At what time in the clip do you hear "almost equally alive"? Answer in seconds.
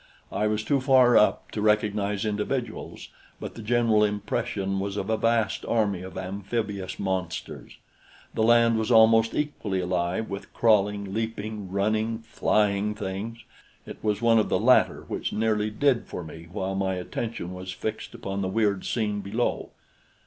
8.89-10.27